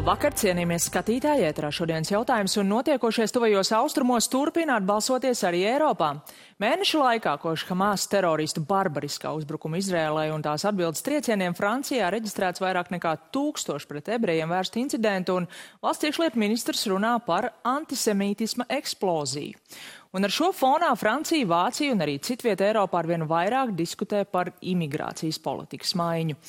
[0.00, 6.08] Labvakar, cienījamies skatītāji, ētrā šodienas jautājums un notiekošies tuvajos austrumos turpināt balsoties arī Eiropā.
[6.64, 12.88] Mēnešu laikā, kopš Hamas teroristu barbariskā uzbrukuma Izrēlai un tās atbildes triecieniem Francijā reģistrēts vairāk
[12.96, 15.52] nekā tūkstoši pret ebrejiem vērstu incidentu, un
[15.84, 19.60] valsts iekšlietu ministrs runā par antisemītisma eksploziju.
[20.16, 25.38] Un ar šo fonā Francija, Vācija un arī citvieta Eiropā arvien vairāk diskutē par imigrācijas
[25.44, 26.40] politikas maiņu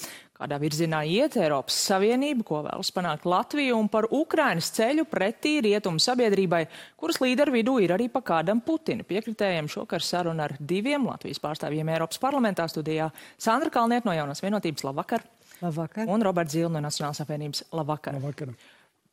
[0.41, 6.02] kādā virzienā iet Eiropas Savienība, ko vēlas panākt Latvija un par Ukrainas ceļu pretī rietumu
[6.02, 6.64] sabiedrībai,
[7.00, 11.94] kuras līderu vidū ir arī pa kādam Putina piekritējiem šokar saruna ar diviem Latvijas pārstāvjiem
[11.94, 14.86] Eiropas parlamentā studijā Sandra Kalniet no Jaunās vienotības.
[14.90, 15.26] Labvakar!
[15.62, 16.09] Labvakar!
[16.09, 17.67] Un Roberts Zilna no Nacionālās apvienības.
[17.78, 18.17] Labvakar!
[18.17, 18.55] Labvakar.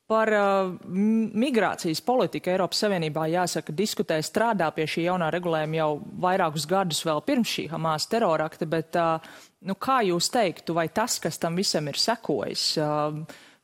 [0.09, 5.89] Par uh, migrācijas politiku Eiropas Savienībā jāsaka, diskutē, strādā pie šī jaunā regulējuma jau
[6.25, 11.19] vairākus gadus vēl pirms šī Hamas terorakta, bet uh, nu, kā jūs teiktu, vai tas,
[11.23, 13.19] kas tam visam ir sekojis, uh,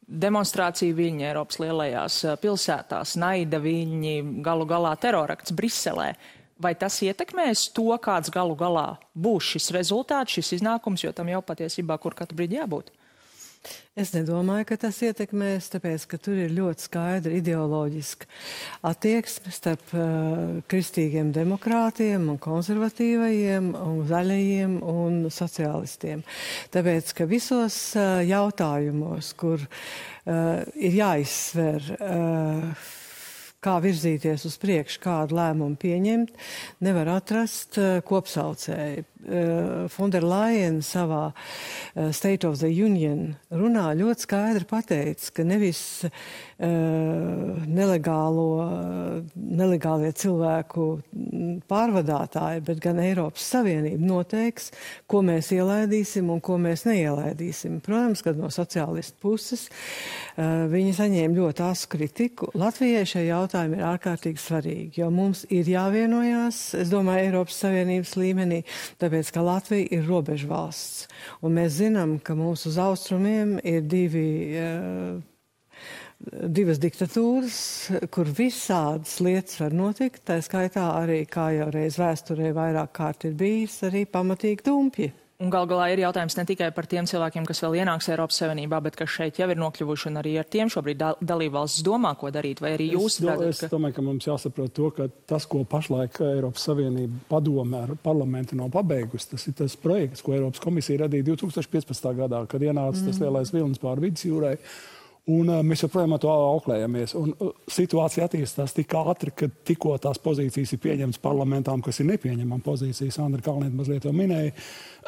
[0.05, 6.13] demonstrācija viļņi Eiropas lielajās uh, pilsētās, naida viļņi, galu galā terorakts Briselē,
[6.61, 11.43] vai tas ietekmēs to, kāds galu galā būs šis rezultāts, šis iznākums, jo tam jau
[11.45, 12.93] patiesībā kur katru brīdi jābūt?
[13.95, 18.27] Es nedomāju, ka tas ietekmēs, tāpēc, ka tur ir ļoti skaidra ideoloģiska
[18.91, 26.27] attieksme starp uh, kristīgiem demokrātiem un konservatīvajiem un zaļajiem un sociālistiem.
[26.75, 32.93] Tāpēc, ka visos uh, jautājumos, kur uh, ir jāizsver uh,
[33.65, 36.35] kā virzīties uz priekšu, kādu lēmumu pieņemt,
[36.85, 37.79] nevar atrast
[38.11, 39.07] kopsaucēju.
[39.25, 45.81] Uh, Fonderlaien savā uh, State of the Union runā ļoti skaidri pateica, ka nevis
[47.75, 48.47] nelegālo,
[49.35, 50.85] nelegālie cilvēku
[51.69, 54.71] pārvadātāji, bet gan Eiropas Savienība noteiks,
[55.11, 57.81] ko mēs ielaidīsim un ko mēs neielaidīsim.
[57.85, 59.67] Protams, ka no sociālistu puses
[60.37, 62.51] viņi saņēma ļoti asu kritiku.
[62.55, 68.61] Latvijai šie jautājumi ir ārkārtīgi svarīgi, jo mums ir jāvienojās, es domāju, Eiropas Savienības līmenī,
[69.03, 71.07] tāpēc, ka Latvija ir robežu valsts.
[71.45, 74.27] Un mēs zinām, ka mūsu uz austrumiem ir divi
[74.59, 75.23] uh,
[76.31, 77.59] divas diktatūras,
[78.15, 80.25] kur visādas lietas var notikt.
[80.29, 85.13] Tā skaitā arī, kā jau reiz vēsturē vairāk kārt ir bijis, arī pamatīgi dumpji.
[85.43, 88.79] Un gal galā ir jautājums ne tikai par tiem cilvēkiem, kas vēl ienāks Eiropas Savienībā,
[88.85, 92.31] bet kas šeit jau ir nokļuvuši un arī ar tiem šobrīd da dalībvalsts domā, ko
[92.35, 93.51] darīt, vai arī jūs es, redzat?
[93.51, 93.71] Es ka...
[93.73, 98.71] domāju, ka mums jāsaprot to, ka tas, ko pašlaik Eiropas Savienība padome ar parlamentu nav
[98.77, 102.11] pabeigusi, tas ir tas projekts, ko Eiropas komisija radīja 2015.
[102.23, 103.11] gadā, kad ienāca mm.
[103.11, 104.55] tas lielais vilnis pār vidusjūrai.
[105.25, 107.15] Un, uh, mēs joprojām ar to auklējamies.
[107.17, 112.11] Un, uh, situācija attīstās tik ātri, ka tikko tās pozīcijas ir pieņemtas parlamentām, kas ir
[112.11, 113.15] nepieņemama pozīcija.
[113.15, 114.53] Sandra Kalniete mazliet to minēja,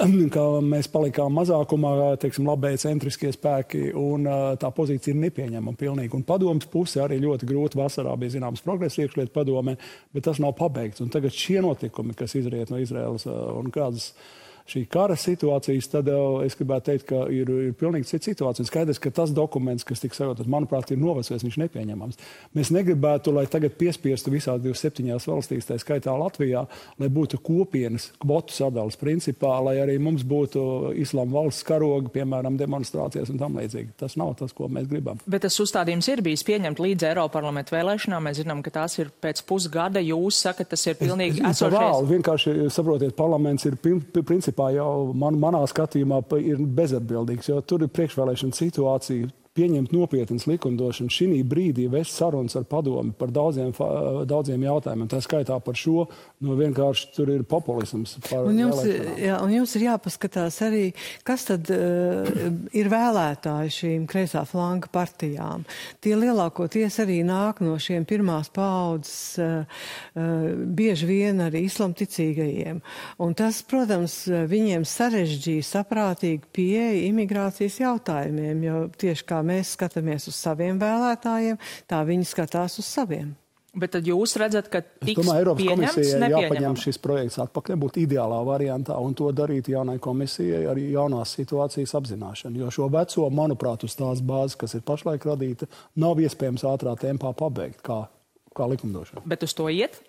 [0.35, 6.17] ka mēs palikām mazākumā, teiksim, labēji centriskie spēki, un uh, tā pozīcija ir nepieņemama pilnīgi.
[6.17, 9.77] Un padomas puse arī ļoti grūti vasarā bija zināms progress iekšlietu padomē,
[10.17, 11.05] bet tas nav pabeigts.
[11.05, 14.15] Un tagad šie notikumi, kas izriet no Izraēlas uh, un kādas
[14.67, 16.09] šī kara situācijas, tad
[16.45, 18.67] es gribētu teikt, ka ir, ir pilnīgi cita situācija.
[18.67, 22.19] Skaidrs, ka tas dokuments, kas tika sagatavots, manuprāt, ir novecojis, viņš nepieņemams.
[22.57, 26.65] Mēs negribētu, lai tagad piespiestu visās 27 valstīs, tā skaitā Latvijā,
[26.99, 30.65] lai būtu kopienas kvotu sadales principā, lai arī mums būtu
[30.99, 33.95] islāma valsts karoga, piemēram, demonstrācijas un tam līdzīgi.
[34.03, 35.23] Tas nav tas, ko mēs gribam.
[35.31, 38.27] Bet tas uzstādījums ir bijis pieņemt līdz Eiroparlamentu vēlēšanām.
[38.27, 40.03] Mēs zinām, ka tās ir pēc pusgada.
[40.03, 41.77] Jūs sakat, tas ir pilnīgi esošais.
[41.77, 47.83] Vēl, vienkārši saprotiet, parlaments ir principā principā jau man, manā skatījumā ir bezatbildīgs, jo tur
[47.85, 53.73] ir priekšvēlēšana situācija pieņemt nopietnas likumdošanu šī brīdī, vest sarunas ar padomi par daudziem,
[54.29, 55.09] daudziem jautājumiem.
[55.11, 56.07] Tā skaitā par šo,
[56.45, 58.17] nu vienkārši tur ir populisms.
[58.37, 58.83] Un jums,
[59.21, 60.85] jā, un jums ir jāpaskatās arī,
[61.27, 62.29] kas tad uh,
[62.77, 65.65] ir vēlētāji šīm kreisā flanka partijām.
[66.05, 69.83] Tie lielākoties arī nāk no šiem pirmās paudzes, uh,
[70.17, 72.83] uh, bieži vien arī islamticīgajiem.
[73.25, 74.19] Un tas, protams,
[74.51, 81.59] viņiem sarežģīja saprātīgi pieeja imigrācijas jautājumiem, jo tieši kā mēs skatāmies uz saviem vēlētājiem,
[81.91, 83.35] tā viņi skatās uz saviem.
[83.77, 88.39] Bet tad jūs redzat, ka tiks domāju, Eiropas komisijai jāpaņem šis projekts atpakaļ, būtu ideālā
[88.47, 92.57] variantā, un to darīt jaunai komisijai arī jaunās situācijas apzināšana.
[92.63, 95.69] Jo šo veco, manuprāt, uz tās bāzes, kas ir pašlaik radīta,
[96.01, 98.07] nav iespējams ātrā tempā pabeigt kā,
[98.57, 99.27] kā likumdošana.
[99.29, 100.01] Bet uz to iet?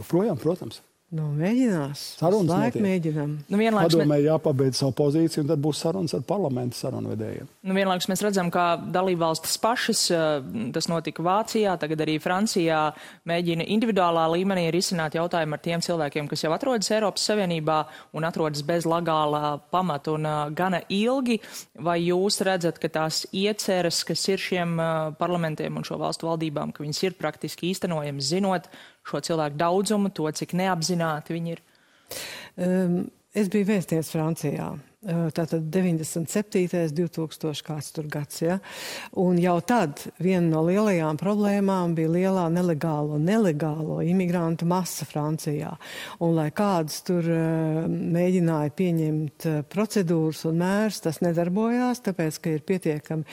[0.00, 0.80] Joprojām, protams.
[1.12, 2.02] Nu, mēģinās.
[2.16, 3.34] Sarunas Laik mēģinam.
[3.52, 7.50] Nu, vienlaikus, Padomē mē, jāpabeidz savu pozīciju, un tad būs sarunas ar parlamentu sarunvedējiem.
[7.68, 12.94] nu, vienlaikus mēs redzam, ka dalībvalstis pašas, eh, tas notika Vācijā, tagad arī Francijā,
[13.28, 18.62] mēģina individuālā līmenī risināt jautājumu ar tiem cilvēkiem, kas jau atrodas Eiropas Savienībā un atrodas
[18.62, 21.42] bez legālā pamata un uh, gana ilgi.
[21.76, 26.72] Vai jūs redzat, ka tās ieceres, kas ir šiem uh, parlamentiem un šo valstu valdībām,
[26.72, 28.72] ka viņas ir praktiski īstenojamas, zinot
[29.08, 31.62] šo cilvēku daudzumu, to, cik neapzināti viņi ir?
[32.56, 32.96] Um,
[33.34, 34.72] es biju vēstnieks Francijā.
[35.02, 36.92] Tātad 97.
[36.94, 38.60] 2000 kāds tur gads, ja?
[39.18, 45.72] Un jau tad viena no lielajām problēmām bija lielā nelegālo, nelegālo imigrantu masa Francijā.
[46.22, 47.26] Un lai kādas tur
[47.90, 53.26] mēģināja pieņemt procedūras un mērs, tas nedarbojās, tāpēc, ka ir pietiekami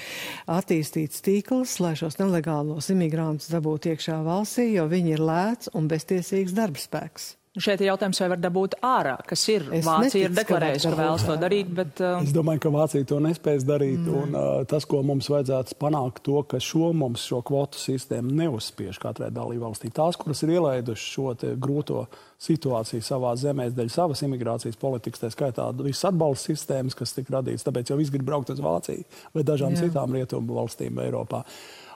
[0.50, 6.58] attīstīts tīkls, lai šos nelegālos imigrantus dabūtu iekšā valstī, jo viņi ir lēts un beztiesīgs
[6.58, 7.36] darbspēks.
[7.58, 9.64] Nu, Šeit ir jautājums, vai var dabūt ārā, kas ir.
[9.74, 13.18] Es Vācija ir deklarējusi, ka vēlas to darīt, bet uh, Es domāju, ka Vācija to
[13.26, 14.04] nespēs darīt.
[14.04, 14.18] Mm.
[14.20, 19.02] Un, uh, tas, ko mums vajadzētu panākt, to, ka šo mums šo kvotu sistēmu neuzspiež
[19.02, 19.90] katrai dalībvalstī.
[19.98, 22.04] Tās, kuras ir ielaidušas šo grūto
[22.46, 27.66] situāciju savā zemē, dēļ savas imigrācijas politikas, tā skaitā visas atbalsta sistēmas, kas tika radītas,
[27.66, 29.74] tāpēc jau viss grib braukt uz Vāciju vai dažām.
[29.74, 29.90] Jā.
[29.90, 31.42] citām rietumu valstīm Eiropā.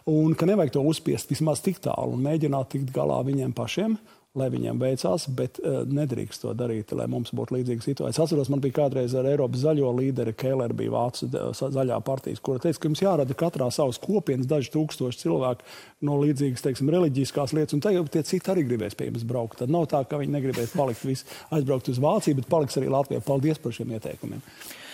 [0.10, 3.96] Un ka nevajag to uzspiest vismaz tik tālu un mēģināt tikt galā viņiem pašiem.
[4.34, 8.16] Lai viņiem veicās, bet uh, nedrīkst to darīt, lai mums būtu līdzīga situācija.
[8.16, 12.42] Es atceros, man bija kādreiz ar Eiropas zaļo līderi, Kēlera bija Vācu sa- zaļā partijas,
[12.42, 15.70] kura teica, ka jums jārada katrā savas kopienas daži tūkstoši cilvēku
[16.10, 19.60] no līdzīgas, teiksim, reliģiskās lietas, un jau tie citi arī gribēs pie jums braukt.
[19.62, 23.22] Tad nav tā, ka viņi negribēs palikt visi aizbraukt uz Vāciju, bet paliks arī Latvijā.
[23.22, 24.42] Paldies par šiem ieteikumiem.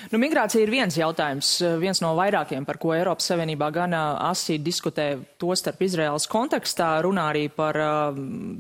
[0.09, 4.17] Nu, migrācija ir viens jautājums, eh, viens no vairākiem, par ko Eiropas Savienībā gan ā,
[4.31, 8.17] asi diskutē to starp Izraels kontekstā, runā arī par uh,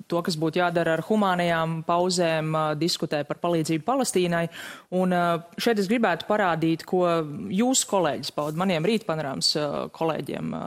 [0.07, 4.45] to, kas būtu jādara ar humānajām pauzēm, diskutē par palīdzību Palestīnai.
[4.91, 5.17] Un
[5.57, 7.03] šeit es gribētu parādīt, ko
[7.49, 9.55] jūsu kolēģis pauda maniem rītpanorāms
[9.95, 10.57] kolēģiem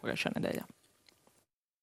[0.00, 0.68] pagājušajā nedēļā.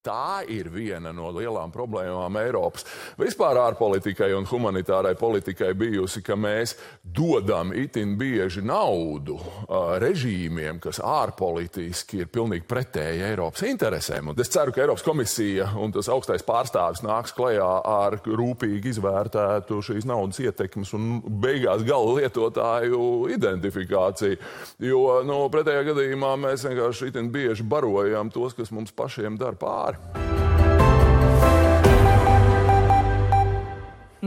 [0.07, 2.85] Tā ir viena no lielām problēmām Eiropas
[3.19, 11.01] vispār ārpolitikai un humanitārai politikai bijusi, ka mēs dodam itin bieži naudu uh, režīmiem, kas
[11.03, 14.31] ārpolitiski ir pilnīgi pretēji Eiropas interesēm.
[14.31, 19.81] Un es ceru, ka Eiropas komisija un tas augstais pārstāvis nāks klajā ar rūpīgi izvērtētu
[19.89, 23.01] šīs naudas ietekmes un beigās gala lietotāju
[23.35, 24.39] identifikāciju.
[24.87, 29.96] Jo nu, pretējā gadījumā mēs vienkārši itin bieži barojam tos, kas mums pašiem dara pāri.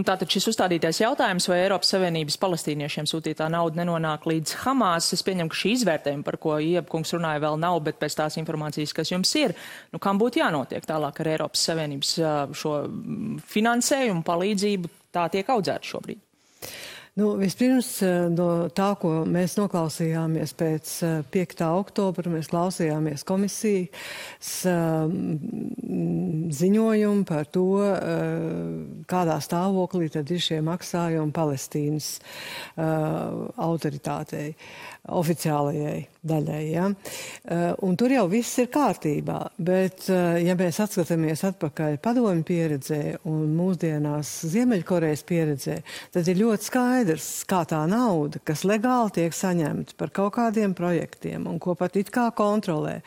[0.01, 5.21] Nu, tātad šis uzstādītais jautājums, vai Eiropas Savienības palestīniešiem sūtītā nauda nenonāk līdz Hamas, es
[5.27, 9.13] pieņemu, ka šī izvērtējuma, par ko Iepkungs runāja, vēl nav, bet pēc tās informācijas, kas
[9.13, 9.53] jums ir,
[9.93, 12.15] nu, kam būtu jānotiek tālāk ar Eiropas Savienības
[12.63, 12.73] šo
[13.53, 16.25] finansējumu, palīdzību, tā tiek audzēta šobrīd.
[17.19, 21.65] Nu, vispirms eh, no tā, ko mēs noklausījāmies pēc eh, 5.
[21.81, 25.11] oktobra, mēs klausījāmies komisijas eh,
[26.61, 32.87] ziņojumu par to, eh, kādā stāvoklī tad ir šie maksājumi Palestīnas eh,
[33.59, 34.55] autoritātei,
[35.09, 36.63] oficiālajai daļai.
[36.71, 36.89] Ja?
[37.45, 43.01] Eh, Un tur jau viss ir kārtībā, bet eh, ja mēs atskatāmies atpakaļ padomju pieredzē
[43.31, 45.79] un mūsdienās Ziemeļkorejas pieredzē,
[46.13, 51.49] tad ir ļoti skaidrs, kā tā nauda, kas legāli tiek saņemta par kaut kādiem projektiem
[51.51, 53.01] un ko pat it kā kontrolē,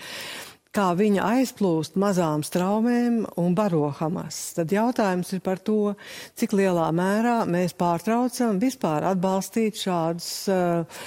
[0.73, 4.39] kā viņa aizplūst mazām straumēm un baro Hamas.
[4.57, 5.93] Tad jautājums ir par to,
[6.39, 11.03] cik lielā mērā mēs pārtraucam vispār atbalstīt šādus uh,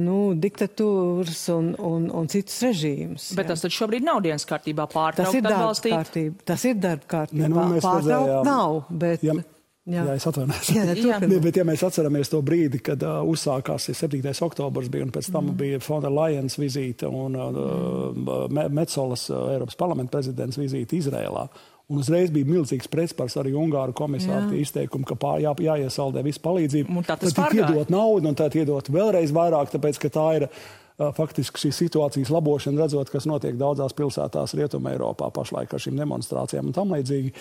[0.00, 3.30] nu, diktatūras un, un, un citus režīmus.
[3.36, 5.96] Bet tas taču šobrīd nav dienas kārtībā Tas pārtraukt ir darba atbalstīt.
[5.98, 6.46] kārtība.
[6.52, 7.42] Tas ir darba kārtībā.
[7.44, 9.22] Ne, nu, Pārtraukt redzējām- nav, bet.
[9.28, 9.36] Ja,
[9.86, 10.04] jā.
[10.04, 10.70] jā, es atvainojos.
[11.26, 14.22] Ne, bet, ja mēs atceramies to brīdi, kad uh, uzsākās 7.
[14.46, 15.58] oktobris, bija, un pēc tam mm.
[15.58, 17.60] bija Fonda Lajens vizīte un uh,
[18.12, 18.72] mm.
[18.74, 21.46] Metzolas uh, Eiropas parlamenta prezidents vizīte Izrēlā.
[21.92, 26.94] Un uzreiz bija milzīgs pretspars arī Ungāru komisāru izteikumu, ka pār, jā, jāiesaldē visu palīdzību.
[26.94, 27.66] Un tā tas Tad pārgāja.
[27.68, 30.46] iedot naudu, un tad iedot vēlreiz vairāk, tāpēc, ka tā ir
[31.16, 36.68] faktiski šī situācijas labošana, redzot, kas notiek daudzās pilsētās Rietumē Eiropā pašlaik ar šīm demonstrācijām
[36.70, 37.32] un tam līdzīgi.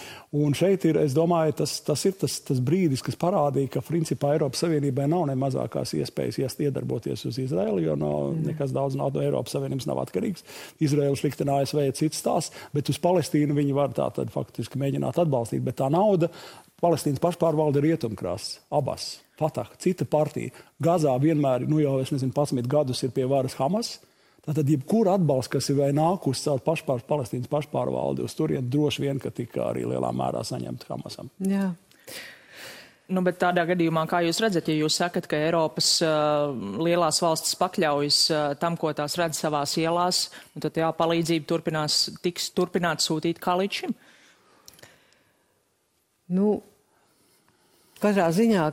[0.42, 4.36] Un šeit ir, es domāju, tas, tas ir tas, tas brīdis, kas parādīja, ka principā
[4.36, 9.56] Eiropas Savienībai nav ne mazākās iespējas iedarboties uz Izraeli, jo no, nekas daudz no Eiropas
[9.58, 10.46] Savienības nav atkarīgs.
[10.84, 15.20] Izraela sliktina ASV ir cits stāsts, bet uz Palestīnu viņi var tā tad faktiski mēģināt
[15.22, 15.64] atbalstīt.
[15.66, 16.32] Bet tā nauda
[16.82, 19.20] Palestīnas pašpārvalde ir rietumkrasts, abas.
[19.42, 20.54] Fatah, cita partija.
[20.84, 23.96] Gazā vienmēr, nu jau es nezinu, 11 gadus ir pie varas Hamas.
[24.42, 29.22] Tātad, jebkura atbalsta, kas ir vai nākusi caur pašpār, Palestīnas pašpārvaldi, uz turieni droši vien,
[29.22, 31.30] ka tika arī lielā mērā saņemta Hamasam.
[31.46, 31.68] Jā.
[33.12, 37.58] Nu, bet tādā gadījumā, kā jūs redzat, ja jūs sakat, ka Eiropas uh, lielās valstis
[37.60, 40.24] pakļaujas uh, tam, ko tās redz savās ielās,
[40.56, 43.96] nu, tad jā, palīdzība turpinās, tiks turpināt sūtīt kā līdz šim?
[46.32, 46.54] Nu,
[48.00, 48.70] katrā ziņā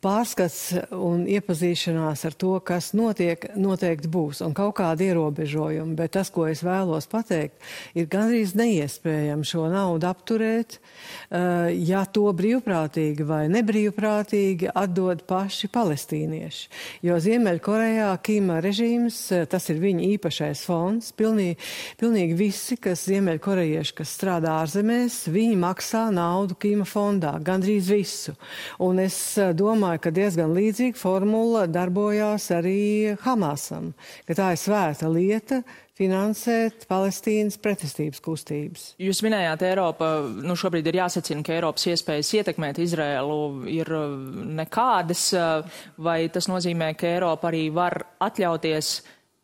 [0.00, 5.96] pārskats un iepazīšanās ar to, kas notiek, noteikti būs un kaut kādi ierobežojumi.
[5.98, 7.60] Bet tas, ko es vēlos pateikt,
[7.98, 16.68] ir gandrīz neiespējami šo naudu apturēt, eh, ja to brīvprātīgi vai nebrīvprātīgi atdod paši palestīnieši.
[17.02, 21.58] Jo Ziemeļkorejā Kīma režīms, eh, tas ir viņa īpašais fonds, pilnīgi,
[22.00, 28.36] pilnīgi visi, kas Ziemeļkorejieši, kas strādā ārzemēs, viņi maksā naudu Kīma fondā, gandrīz visu.
[28.80, 33.92] Un es domāju, ka diezgan līdzīga formula darbojās arī Hamasam,
[34.28, 35.60] ka tā ir svēta lieta
[36.00, 38.86] finansēt Palestīnas pretestības kustības.
[39.00, 40.10] Jūs minējāt, Eiropa,
[40.44, 44.18] nu šobrīd ir jāsacina, ka Eiropas iespējas ietekmēt Izrēlu ir eh,
[44.62, 48.94] nekādas, eh, vai tas nozīmē, ka Eiropa arī var atļauties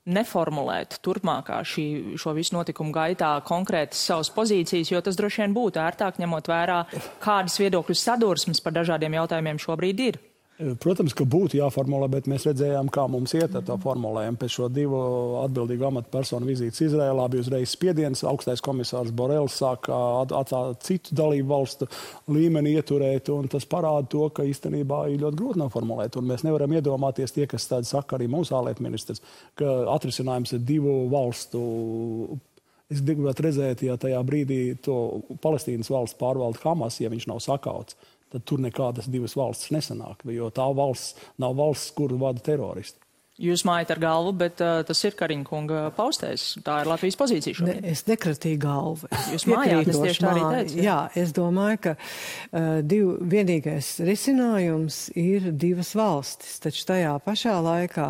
[0.06, 1.86] neformulēt turpmākā šī,
[2.20, 6.80] šo visu notikumu gaitā konkrētas savas pozīcijas, jo tas droši vien būtu ērtāk ņemot vērā,
[7.22, 10.22] kādas viedokļu sadursmes par dažādiem jautājumiem šobrīd ir.
[10.56, 14.38] Protams, ka būtu jāformulē, bet mēs redzējām, kā mums iet ar to formulējumu.
[14.40, 15.00] Pēc šo divu
[15.42, 18.22] atbildīgu amatpersonu vizītes Izrēlā bija uzreiz spiediens.
[18.24, 21.90] Augstais komisārs Borels sāka atstāt citu dalību valstu
[22.32, 26.16] līmeni ieturēt, un tas parāda to, ka īstenībā ir ļoti grūti noformulēt.
[26.16, 29.20] Un mēs nevaram iedomāties tie, kas tādi saka arī mūsu ārlietu ministrs,
[29.60, 32.40] ka atrisinājums ir divu valstu
[32.86, 34.94] Es gribētu redzēt, ja tajā brīdī to
[35.42, 37.98] Palestīnas valsts pārvalda Hamas, ja viņš nav sakauts
[38.36, 43.00] tad tur nekādas divas valstis nesanāk, jo tā valsts nav valsts, kuru vada teroristi.
[43.36, 46.54] Jūs mājat ar galvu, bet uh, tas ir Kariņkunga paustais.
[46.64, 47.82] Tā ir Latvijas pozīcija šobrīd.
[47.84, 49.10] Ne, es nekratīju galvu.
[49.34, 50.78] Jūs mājāt, es tieši tā arī teicu.
[50.86, 56.56] Jā, es domāju, ka uh, div, vienīgais risinājums ir divas valstis.
[56.64, 58.08] Taču tajā pašā laikā,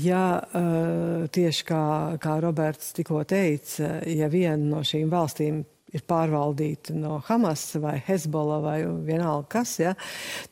[0.00, 1.84] ja uh, tieši kā,
[2.24, 5.60] kā Roberts tikko teica, ja viena no šīm valstīm
[5.94, 9.94] ir pārvaldīta no Hamas vai Hezbollah vai vienalga kas, ja,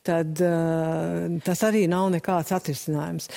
[0.07, 3.29] tad uh, tas arī nav nekāds atrisinājums.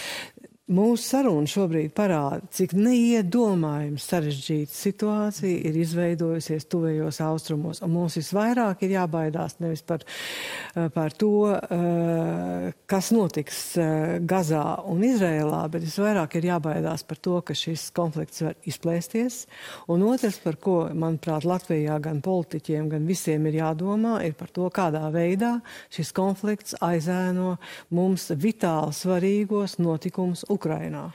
[0.65, 7.83] Mūsu saruna šobrīd parāda, cik neiedomājami sarežģīta situācija ir izveidojusies tuvējos austrumos.
[7.85, 14.83] Un mums visvairāk ir jābaidās nevis par, eh, par to, eh, kas notiks eh, Gazā
[14.89, 19.45] un Izrēlā, bet visvairāk ir jābaidās par to, ka šis konflikts var izplēsties.
[19.87, 24.67] Un otrs, par ko, manuprāt, Latvijā gan politiķiem, gan visiem ir jādomā, ir par to,
[24.71, 27.59] kādā veidā šis konflikts aizēno
[27.91, 31.09] mums vitāli svarīgos notikumus Ukrainā.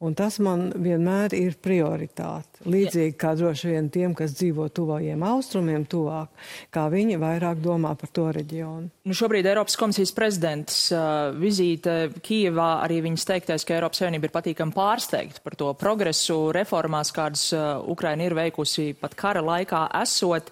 [0.00, 2.62] Un tas man vienmēr ir prioritāte.
[2.64, 6.30] Līdzīgi kā droši vien tiem, kas dzīvo tuvajiem austrumiem, tuvāk,
[6.72, 8.88] kā viņi vairāk domā par to reģionu.
[9.04, 14.36] Nu šobrīd Eiropas komisijas prezidents uh, vizīte Kijevā arī viņas teiktais, ka Eiropas Savienība ir
[14.38, 20.48] patīkami pārsteigta par to progresu reformās, kādas uh, Ukraina ir veikusi pat kara laikā esot.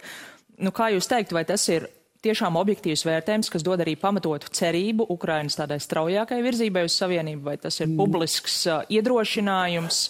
[0.61, 1.89] Nu, kā jūs teikt, vai tas ir
[2.25, 7.59] tiešām objektīvs vērtējums, kas dod arī pamatotu cerību Ukrainas tādai straujākai virzībai uz savienību, vai
[7.63, 7.99] tas ir mm.
[8.01, 10.07] publisks uh, iedrošinājums?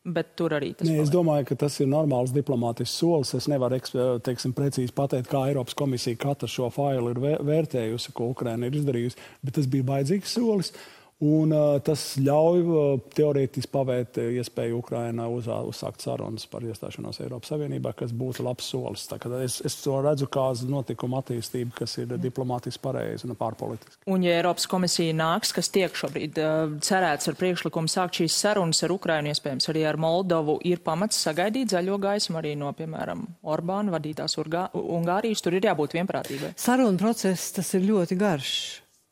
[0.00, 0.96] Bet tur arī tas ir.
[1.02, 3.34] Es domāju, ka tas ir normāls diplomātisks solis.
[3.36, 3.76] Es nevaru
[4.24, 9.20] teiksim, precīzi pateikt, kā Eiropas komisija katru šo failu ir vērtējusi, ko Ukraina ir izdarījusi,
[9.44, 10.72] bet tas bija baidzīgs solis.
[10.72, 16.64] Uh, Un, uh, tas ļauj uh, teorētiski pavērt uh, iespēju Ukrainai uz, uzsākt sarunas par
[16.64, 19.04] iestāšanos Eiropas Savienībā, kas būtu labs solis.
[19.44, 24.00] Es, es to redzu kā notikuma attīstību, kas ir diplomātiski pareizi un pārpolitiski.
[24.08, 28.80] Un, ja Eiropas komisija nāks, kas tiek šobrīd uh, cerēts ar priekšlikumu sākt šīs sarunas
[28.88, 33.92] ar Ukrainu, iespējams arī ar Moldovu, ir pamats sagaidīt zaļo gaismu arī no, piemēram, Orbāna
[33.98, 35.44] vadītās Ungārijas.
[35.44, 36.56] Tur ir jābūt vienprātībai.
[36.56, 38.54] Saruna process tas ir ļoti garš.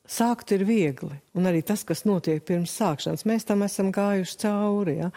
[0.08, 4.94] Sākt ir viegli, un arī tas, kas notiek pirms sākšanas, mēs tam esam gājuši cauri.
[5.02, 5.10] Ja?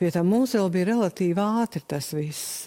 [0.00, 2.64] Pie tam mums vēl bija relatīvi ātri tas viss.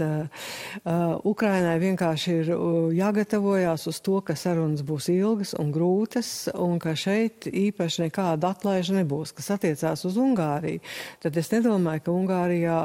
[1.28, 2.52] Ukrainai vienkārši ir
[2.96, 8.96] jāgatavojās uz to, ka sarunas būs ilgas un grūtas, un ka šeit īpaši nekāda atlaiža
[9.02, 10.80] nebūs, kas attiecās uz Ungāriju.
[11.28, 12.80] Tad es nedomāju, ka Ungārijā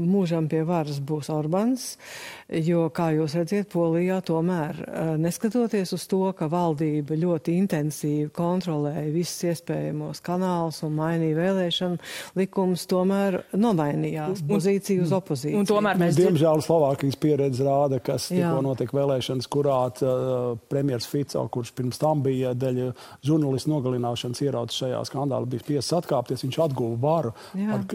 [0.00, 1.90] mūžam pie varas būs Orbans,
[2.48, 4.80] jo, kā jūs redziet, Polijā tomēr,
[5.20, 11.98] neskatoties uz to, ka valdība ļoti intensīvi intensīvi kontrolēja visus iespējamos kanālus un mainīja vēlēšanu
[12.38, 15.58] likumus, tomēr nomainījās pozīciju uz opozīciju.
[15.58, 16.16] Un tomēr mēs...
[16.18, 22.22] Diemžēl Slovākijas pieredze rāda, kas tikko notika vēlēšanas, kurā uh, premjers Fico, kurš pirms tam
[22.22, 22.92] bija dēļ
[23.26, 27.78] žurnālistu nogalināšanas ieraudzis šajā skandālā, bija spiests atkāpties, viņš atguva varu Jā.
[27.78, 27.86] ar,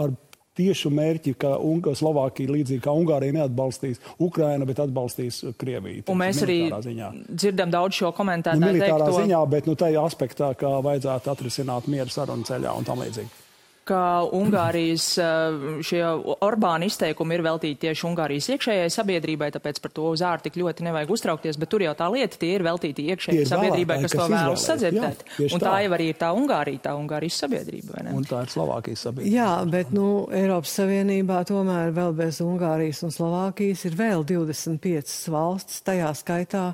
[0.00, 0.18] ar
[0.58, 6.06] tiešu mērķi, ka un, Slovākija līdzīgi kā Ungārija neatbalstīs Ukraina, bet atbalstīs Krieviju.
[6.10, 7.12] Un mēs arī ziņā.
[7.28, 8.60] dzirdam daudz šo komentāru.
[8.60, 9.20] Nu, militārā teikto...
[9.22, 13.49] ziņā, bet nu, tajā aspektā, ka vajadzētu atrisināt mieru sarunu ceļā un tam līdzīgi
[13.90, 14.00] ka
[14.36, 16.02] Ungārijas eh, šie
[16.40, 20.86] Orbāna izteikumi ir veltīti tieši Ungārijas iekšējai sabiedrībai, tāpēc par to uz ārā tik ļoti
[20.86, 24.28] nevajag uztraukties, bet tur jau tā lieta, tie ir veltīti iekšējai sabiedrībai, kas, kas to
[24.32, 25.24] vēlas sadzirdēt.
[25.46, 28.14] Un tā, tā jau arī ir tā Ungārija, tā Ungārijas sabiedrība, vai ne?
[28.20, 29.34] Un tā ir Slovākijas sabiedrība.
[29.34, 30.06] Jā, bet, nu,
[30.36, 36.64] Eiropas Savienībā tomēr vēl bez Ungārijas un Slovākijas ir vēl 25 valstis, tajā skaitā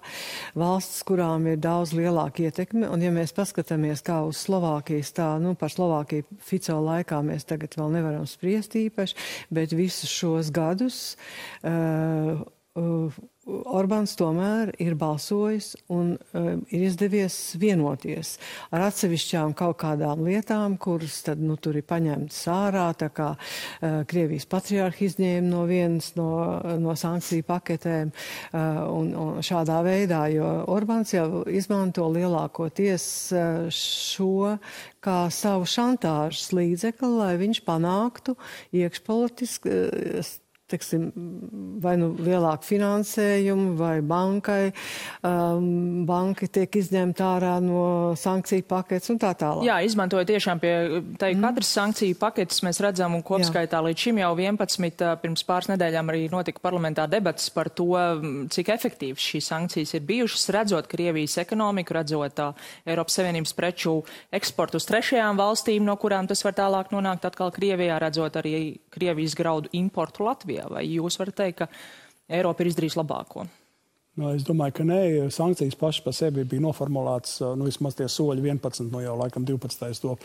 [0.58, 5.54] valstis, kurām ir daudz lielāka ietekme, un ja mēs paskatāmies kā uz Slovākijas, tā, nu,
[5.58, 9.14] par Slovākiju Fico laiku, laikā mēs tagad vēl nevaram spriest īpaši,
[9.50, 11.16] bet visus šos gadus
[11.62, 12.42] uh,
[12.74, 13.12] uh,
[13.46, 18.32] Orbāns tomēr ir balsojis un uh, ir izdevies vienoties
[18.74, 24.00] ar atsevišķām kaut kādām lietām, kuras tad, nu, tur ir paņemtas ārā, tā kā uh,
[24.10, 26.28] Krievijas patriārhi izņēma no vienas no,
[26.82, 34.56] no sankciju paketēm uh, un, un šādā veidā, jo Orbāns jau izmanto lielākoties uh, šo
[35.06, 38.34] kā savu šantāžas līdzekli, lai viņš panāktu
[38.74, 40.34] iekšpolitiski uh,
[40.70, 41.10] teksim,
[41.82, 44.72] vai nu lielāku finansējumu, vai bankai,
[45.26, 47.84] um, banka tiek izņemta ārā no
[48.18, 49.66] sankciju paketes un tā tālāk.
[49.68, 50.72] Jā, izmantoja tiešām pie
[51.20, 51.44] tai mm.
[51.44, 53.84] katras sankciju paketes mēs redzam un kopskaitā Jā.
[53.86, 57.92] līdz šim jau 11, pirms pāris nedēļām arī notika parlamentā debats par to,
[58.52, 64.00] cik efektīvas šīs sankcijas ir bijušas, redzot Krievijas ekonomiku, redzot uh, Eiropas Savienības preču
[64.34, 68.56] eksportu uz trešajām valstīm, no kurām tas var tālāk nonākt atkal Krievijā, redzot arī
[68.90, 70.55] Krievijas graudu importu Latvijā.
[70.56, 70.66] Krievijā?
[70.72, 71.68] Vai jūs varat teikt, ka
[72.28, 73.46] Eiropa ir izdarījusi labāko?
[74.16, 78.40] Nu, es domāju, ka nē, sankcijas pašas par sevi bija noformulētas, nu, vismaz tie soļi
[78.48, 80.00] 11, no jau laikam 12.
[80.00, 80.16] to.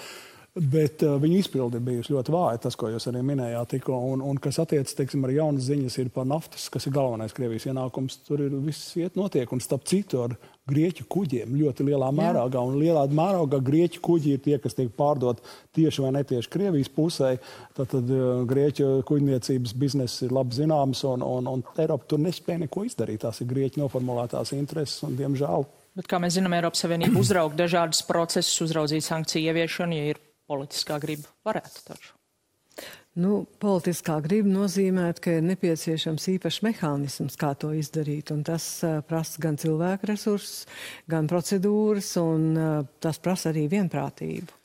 [0.51, 3.96] Bet uh, viņu izpildi ir bijusi ļoti vāja, tas, ko jūs arī minējāt tikko.
[4.12, 7.70] Un, un kas attiecas, teiksim, ar jaunas ziņas, ir par naftas, kas ir galvenais Krievijas
[7.70, 8.17] ienākums.
[8.27, 10.34] Tur ir viss iet notiek, un starp citu ar
[10.67, 12.63] grieķu kuģiem ļoti lielā mērogā.
[12.67, 15.39] Un lielā mērogā grieķu kuģi ir tie, kas tiek pārdot
[15.77, 17.29] tieši vai netieši Krievijas pusē.
[17.77, 18.12] Tad, tad
[18.51, 23.22] grieķu kuģniecības bizness ir labi zināms, un, un, un Eiropa tur nespēja neko izdarīt.
[23.24, 25.63] Tās ir grieķu noformulētās intereses, un diemžēl.
[25.96, 31.00] Bet, kā mēs zinām, Eiropas Savienība uzraug dažādus procesus, uzraudzīt sankciju ieviešanu, ja ir politiskā
[31.01, 31.31] griba.
[31.48, 32.18] Varētu taču.
[33.20, 38.31] Nu, politiskā griba nozīmē, ka ir nepieciešams īpašs mehānisms, kā to izdarīt.
[38.48, 40.64] Tas uh, prasa gan cilvēku resursus,
[41.11, 42.70] gan procedūras, un uh,
[43.03, 44.55] tas prasa arī vienprātību.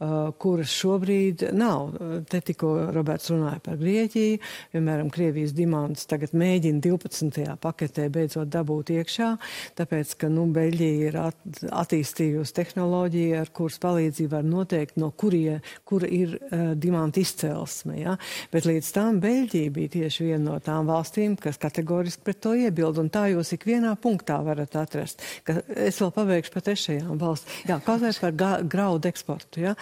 [0.00, 1.90] Uh, kuras šobrīd nav.
[2.32, 4.38] Te tikko Roberts runāja par Grieķiju,
[4.72, 7.42] piemēram, Krievijas dimants tagad mēģina 12.
[7.60, 9.28] paketē beidzot dabūt iekšā,
[9.76, 11.42] tāpēc, ka, nu, Beļģija ir at,
[11.82, 18.16] attīstījusi tehnoloģiju, ar kuras palīdzību var noteikt, no kurie, kur ir uh, dimanta izcelsme, ja?
[18.56, 23.02] bet līdz tam Beļģija bija tieši viena no tām valstīm, kas kategoriski pret to iebild,
[23.04, 27.60] un tā jūs ikvienā punktā varat atrast, ka es vēl pabeigšu par trešajām valsts.
[27.68, 29.76] Jā, kaut vai par graudu eksportu, ja?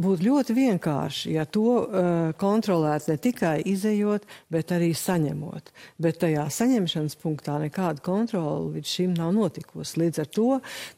[0.00, 5.70] Būtu ļoti vienkārši, ja to uh, kontrolēts ne tikai izējot, bet arī saņemot.
[6.02, 10.00] Bet tajā saņemšanas punktā nekāda kontrola līdz šim nav notikusi.
[10.04, 10.48] Līdz ar to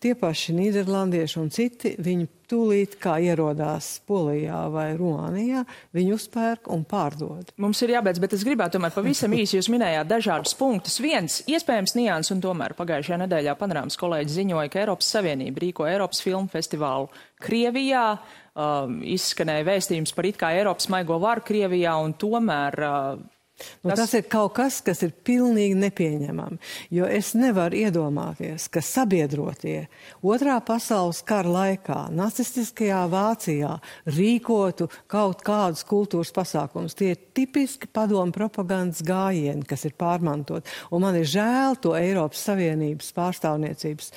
[0.02, 5.64] tie paši Nīderlandieši un citi, viņi tūlīt, kā ierodās Polijā vai Rumānijā,
[5.96, 7.52] viņi uzpērk un pārdod.
[7.62, 10.98] Mums ir jābeidz, bet es gribētu tomēr pavisam īsi, jūs minējāt dažādus punktus.
[11.02, 16.22] Viens, iespējams, nians, un tomēr pagājušajā nedēļā panorāmas kolēģis ziņoja, ka Eiropas Savienība rīko Eiropas
[16.24, 17.10] filmu festivālu
[17.42, 23.90] Krievijā um, izskanēja vēstījums par it kā Eiropas maigo varu Krievijā, un tomēr uh, Nu,
[23.90, 23.98] tas...
[23.98, 26.58] tas ir kaut kas, kas ir pilnīgi nepieņemami.
[26.92, 29.86] Jo es nevaru iedomāties, ka sabiedrotie
[30.20, 33.72] otrā pasaules kara laikā, nacistiskajā Vācijā,
[34.12, 36.96] rīkotu kaut kādus kultūras pasākumus.
[36.98, 40.68] Tie ir tipiski padomu propagandas gājieni, kas ir pārmantot.
[40.92, 44.12] Un man ir žēl to Eiropas Savienības pārstāvniecības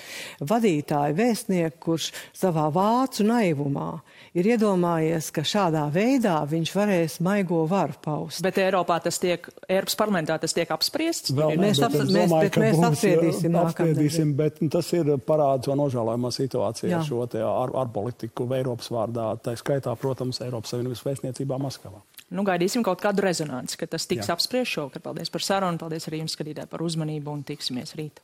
[0.51, 3.91] vadītāju vēstnieku, kurš savā vācu naivumā
[4.37, 8.43] ir iedomājies, ka šādā veidā viņš varēs maigo varu paust.
[8.45, 11.33] Bet Eiropā tas tiek, Eiropas parlamentā tas tiek apspriests?
[11.35, 13.57] Vēl, mēs, ap, mēs, domāju, mēs apspriedīsim.
[13.61, 17.01] apspriedīsim bet nu, tas ir parāds un nožēlojumā situācija Jā.
[17.07, 19.31] šo te ar, ar politiku Eiropas vārdā.
[19.43, 22.01] Tā skaitā, protams, Eiropas Savienības vēstniecībā Maskavā.
[22.29, 25.01] Nu, gaidīsim kaut kādu rezonanci, ka tas tiks apspriests šovakar.
[25.09, 28.21] Paldies par sarunu, paldies arī jums, skatītāji, par uzmanību un tiksimies rīt.